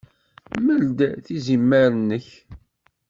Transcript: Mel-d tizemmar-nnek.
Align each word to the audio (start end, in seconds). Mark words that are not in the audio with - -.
Mel-d 0.65 0.99
tizemmar-nnek. 1.25 2.27